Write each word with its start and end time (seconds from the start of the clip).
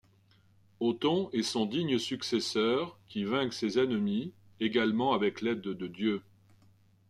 Otton 0.79 1.29
est 1.31 1.43
son 1.43 1.67
digne 1.67 1.99
successeur 1.99 2.97
qui 3.07 3.23
vainc 3.23 3.53
ses 3.53 3.77
ennemis 3.77 4.33
également 4.59 5.13
avec 5.13 5.41
l'aide 5.41 5.61
de 5.61 5.85
Dieu. 5.85 6.23